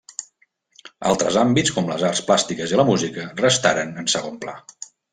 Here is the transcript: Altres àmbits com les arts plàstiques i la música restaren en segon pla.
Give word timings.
Altres 1.09 1.37
àmbits 1.41 1.75
com 1.77 1.91
les 1.93 2.07
arts 2.09 2.23
plàstiques 2.31 2.75
i 2.77 2.83
la 2.83 2.89
música 2.91 3.29
restaren 3.45 3.97
en 4.05 4.15
segon 4.19 4.45
pla. 4.47 4.61